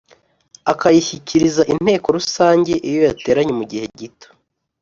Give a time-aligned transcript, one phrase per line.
[0.71, 4.27] akayishyikiriza inteko rusange iyo yateranye mu gihe gito